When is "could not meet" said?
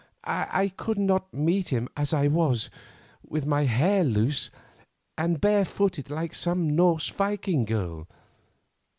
0.77-1.69